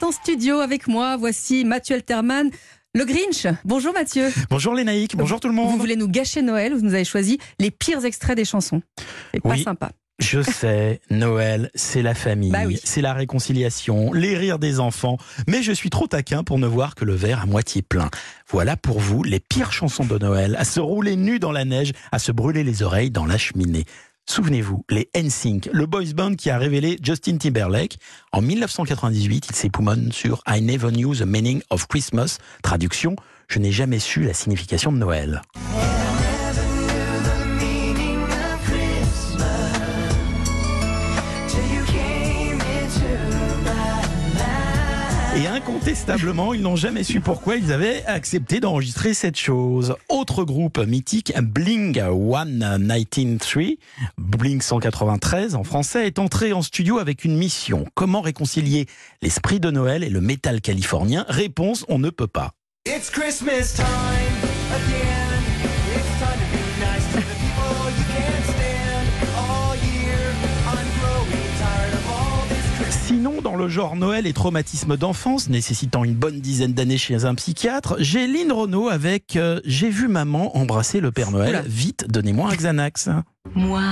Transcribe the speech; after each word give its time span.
est 0.00 0.04
en 0.04 0.12
studio 0.12 0.60
avec 0.60 0.88
moi. 0.88 1.16
Voici 1.16 1.64
Mathieu 1.64 1.96
Alterman. 1.96 2.50
Le 2.94 3.04
Grinch. 3.04 3.46
Bonjour 3.64 3.92
Mathieu. 3.92 4.28
Bonjour 4.50 4.74
Lénaïque, 4.74 5.16
bonjour 5.16 5.38
tout 5.38 5.46
le 5.48 5.54
monde. 5.54 5.70
Vous 5.70 5.78
voulez 5.78 5.94
nous 5.96 6.08
gâcher 6.08 6.42
Noël, 6.42 6.74
vous 6.74 6.80
nous 6.80 6.94
avez 6.94 7.04
choisi 7.04 7.38
les 7.60 7.70
pires 7.70 8.04
extraits 8.04 8.36
des 8.36 8.44
chansons? 8.44 8.82
C'est 9.32 9.40
pas 9.40 9.50
Oui. 9.50 9.62
sympa. 9.62 9.90
Je 10.18 10.42
sais, 10.42 11.00
Noël, 11.08 11.70
c'est 11.74 12.02
la 12.02 12.14
famille, 12.14 12.50
Bah 12.50 12.64
oui. 12.66 12.78
c'est 12.84 13.00
la 13.00 13.14
réconciliation, 13.14 14.12
les 14.12 14.36
rires 14.36 14.58
des 14.58 14.78
enfants, 14.78 15.16
mais 15.48 15.62
je 15.62 15.72
suis 15.72 15.88
trop 15.88 16.06
taquin 16.08 16.42
pour 16.44 16.58
ne 16.58 16.66
voir 16.66 16.94
que 16.94 17.06
le 17.06 17.14
verre 17.14 17.40
à 17.42 17.46
moitié 17.46 17.80
plein. 17.80 18.10
Voilà 18.50 18.76
pour 18.76 19.00
vous 19.00 19.22
les 19.22 19.40
pires 19.40 19.72
chansons 19.72 20.04
de 20.04 20.18
Noël, 20.18 20.56
à 20.58 20.64
se 20.64 20.78
rouler 20.80 21.16
nu 21.16 21.38
dans 21.38 21.52
la 21.52 21.64
neige, 21.64 21.92
à 22.12 22.18
se 22.18 22.32
brûler 22.32 22.64
les 22.64 22.82
oreilles 22.82 23.10
dans 23.10 23.24
la 23.24 23.38
cheminée. 23.38 23.84
Souvenez-vous, 24.28 24.84
les 24.90 25.10
NSYNC, 25.14 25.70
le 25.72 25.86
boys 25.86 26.12
band 26.14 26.34
qui 26.34 26.50
a 26.50 26.58
révélé 26.58 26.98
Justin 27.02 27.36
Timberlake. 27.36 27.98
En 28.32 28.40
1998, 28.40 29.46
il 29.50 29.56
s'époumonne 29.56 30.12
sur 30.12 30.42
I 30.46 30.62
Never 30.62 30.90
Knew 30.92 31.14
the 31.16 31.22
Meaning 31.22 31.62
of 31.70 31.86
Christmas. 31.88 32.38
Traduction, 32.62 33.16
je 33.48 33.58
n'ai 33.58 33.72
jamais 33.72 33.98
su 33.98 34.22
la 34.22 34.34
signification 34.34 34.92
de 34.92 34.98
Noël. 34.98 35.42
Et 45.36 45.46
incontestablement, 45.46 46.54
ils 46.54 46.60
n'ont 46.60 46.74
jamais 46.74 47.04
su 47.04 47.20
pourquoi 47.20 47.54
ils 47.56 47.72
avaient 47.72 48.04
accepté 48.06 48.58
d'enregistrer 48.58 49.14
cette 49.14 49.36
chose. 49.36 49.94
Autre 50.08 50.42
groupe 50.42 50.78
mythique, 50.78 51.32
Bling 51.40 51.94
193, 52.00 53.76
Bling 54.18 54.60
193 54.60 55.54
en 55.54 55.62
français, 55.62 56.08
est 56.08 56.18
entré 56.18 56.52
en 56.52 56.62
studio 56.62 56.98
avec 56.98 57.24
une 57.24 57.36
mission. 57.36 57.86
Comment 57.94 58.22
réconcilier 58.22 58.86
l'esprit 59.22 59.60
de 59.60 59.70
Noël 59.70 60.02
et 60.02 60.10
le 60.10 60.20
métal 60.20 60.60
californien? 60.60 61.24
Réponse, 61.28 61.84
on 61.88 62.00
ne 62.00 62.10
peut 62.10 62.26
pas. 62.26 62.50
It's 62.86 63.08
Christmas 63.08 63.74
time 63.76 63.86
again. 64.74 65.30
Le 73.60 73.68
genre 73.68 73.94
Noël 73.94 74.26
et 74.26 74.32
traumatisme 74.32 74.96
d'enfance, 74.96 75.50
nécessitant 75.50 76.02
une 76.02 76.14
bonne 76.14 76.40
dizaine 76.40 76.72
d'années 76.72 76.96
chez 76.96 77.26
un 77.26 77.34
psychiatre, 77.34 77.96
j'ai 77.98 78.26
Lynn 78.26 78.50
Renault 78.50 78.88
avec 78.88 79.36
euh, 79.36 79.60
J'ai 79.66 79.90
vu 79.90 80.08
maman 80.08 80.56
embrasser 80.56 81.00
le 81.00 81.12
Père 81.12 81.30
Noël. 81.30 81.50
Oula. 81.50 81.62
Vite, 81.66 82.06
donnez-moi 82.08 82.50
un 82.50 82.54
Xanax. 82.54 83.10
Moi, 83.54 83.82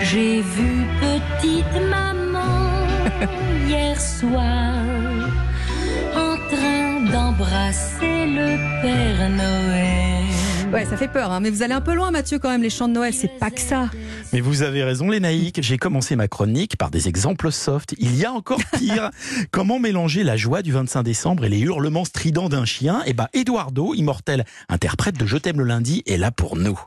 j'ai 0.00 0.40
vu 0.40 0.86
petite 1.00 1.90
maman 1.90 2.86
hier 3.68 4.00
soir 4.00 4.74
en 6.16 6.36
train 6.54 7.10
d'embrasser 7.12 8.26
le 8.26 8.56
Père 8.80 9.28
Noël. 9.28 10.41
Ouais, 10.72 10.86
ça 10.86 10.96
fait 10.96 11.08
peur, 11.08 11.30
hein, 11.30 11.40
mais 11.40 11.50
vous 11.50 11.62
allez 11.62 11.74
un 11.74 11.82
peu 11.82 11.92
loin 11.92 12.10
Mathieu 12.10 12.38
quand 12.38 12.48
même, 12.48 12.62
les 12.62 12.70
chants 12.70 12.88
de 12.88 12.94
Noël, 12.94 13.12
c'est 13.12 13.38
pas 13.38 13.50
que 13.50 13.60
ça. 13.60 13.90
Mais 14.32 14.40
vous 14.40 14.62
avez 14.62 14.82
raison, 14.82 15.10
les 15.10 15.20
naïcs. 15.20 15.60
J'ai 15.60 15.76
commencé 15.76 16.16
ma 16.16 16.28
chronique 16.28 16.78
par 16.78 16.90
des 16.90 17.08
exemples 17.08 17.52
soft. 17.52 17.94
Il 17.98 18.16
y 18.16 18.24
a 18.24 18.32
encore 18.32 18.60
pire. 18.78 19.10
Comment 19.50 19.78
mélanger 19.78 20.24
la 20.24 20.38
joie 20.38 20.62
du 20.62 20.72
25 20.72 21.02
décembre 21.02 21.44
et 21.44 21.50
les 21.50 21.60
hurlements 21.60 22.06
stridents 22.06 22.48
d'un 22.48 22.64
chien? 22.64 23.02
Eh 23.04 23.12
ben, 23.12 23.28
Eduardo, 23.34 23.92
immortel 23.92 24.46
interprète 24.70 25.18
de 25.18 25.26
Je 25.26 25.36
t'aime 25.36 25.58
le 25.58 25.64
lundi, 25.64 26.02
est 26.06 26.16
là 26.16 26.30
pour 26.30 26.56
nous. 26.56 26.80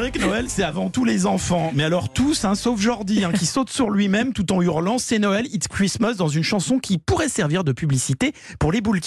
Direz 0.00 0.12
que 0.12 0.18
Noël, 0.18 0.46
c'est 0.48 0.62
avant 0.62 0.88
tout 0.88 1.04
les 1.04 1.26
enfants. 1.26 1.72
Mais 1.74 1.84
alors 1.84 2.10
tous, 2.10 2.46
hein, 2.46 2.54
sauf 2.54 2.80
Jordi, 2.80 3.22
hein, 3.22 3.32
qui 3.32 3.44
saute 3.44 3.68
sur 3.68 3.90
lui-même 3.90 4.32
tout 4.32 4.50
en 4.50 4.62
hurlant 4.62 4.96
C'est 4.96 5.18
Noël, 5.18 5.46
It's 5.52 5.68
Christmas 5.68 6.14
dans 6.14 6.28
une 6.28 6.42
chanson 6.42 6.78
qui 6.78 6.96
pourrait 6.96 7.28
servir 7.28 7.64
de 7.64 7.72
publicité 7.72 8.32
pour 8.58 8.72
les 8.72 8.80
boules 8.80 9.02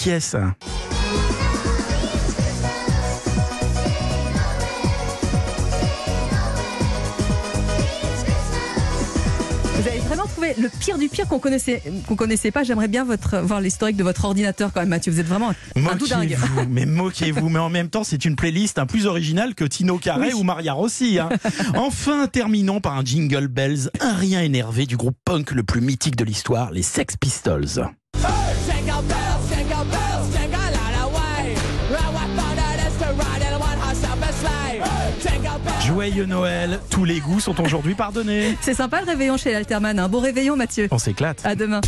le 10.40 10.68
pire 10.80 10.98
du 10.98 11.08
pire 11.08 11.26
qu'on 11.28 11.38
connaissait, 11.38 11.82
qu'on 12.06 12.16
connaissait 12.16 12.50
pas. 12.50 12.62
J'aimerais 12.64 12.88
bien 12.88 13.04
votre, 13.04 13.38
voir 13.38 13.60
l'historique 13.60 13.96
de 13.96 14.04
votre 14.04 14.24
ordinateur 14.24 14.72
quand 14.72 14.80
même 14.80 14.88
Mathieu. 14.88 15.12
Vous 15.12 15.20
êtes 15.20 15.26
vraiment 15.26 15.50
un, 15.76 15.86
un 15.86 15.96
tout 15.96 16.06
dingue. 16.06 16.30
Moquez-vous, 16.38 16.68
mais 16.70 16.86
moquez-vous. 16.86 17.48
Mais 17.48 17.58
en 17.58 17.70
même 17.70 17.88
temps, 17.88 18.04
c'est 18.04 18.24
une 18.24 18.36
playlist 18.36 18.78
un 18.78 18.86
plus 18.86 19.06
originale 19.06 19.54
que 19.54 19.64
Tino 19.64 19.98
Carré 19.98 20.28
Oui. 20.28 20.34
ou 20.34 20.42
Maria 20.42 20.72
Rossi. 20.72 21.18
hein. 21.18 21.28
Enfin, 21.74 22.26
terminons 22.26 22.80
par 22.80 22.96
un 22.98 23.04
jingle 23.04 23.48
bells, 23.48 23.90
un 24.00 24.14
rien 24.14 24.40
énervé 24.42 24.86
du 24.86 24.96
groupe 24.96 25.16
punk 25.24 25.50
le 25.52 25.62
plus 25.62 25.80
mythique 25.80 26.16
de 26.16 26.24
l'histoire, 26.24 26.70
les 26.72 26.82
Sex 26.82 27.16
Pistols. 27.16 27.88
Jingle 28.66 29.04
Joyeux 35.86 36.24
Noël, 36.24 36.80
tous 36.88 37.04
les 37.04 37.20
goûts 37.20 37.40
sont 37.40 37.60
aujourd'hui 37.60 37.94
pardonnés. 37.94 38.56
C'est 38.62 38.72
sympa 38.72 39.02
le 39.02 39.06
réveillon 39.06 39.36
chez 39.36 39.52
l'Alterman. 39.52 39.98
Un 39.98 40.08
beau 40.08 40.18
réveillon 40.18 40.56
Mathieu. 40.56 40.88
On 40.90 40.96
s'éclate. 40.98 41.44
À 41.44 41.54
demain. 41.54 41.82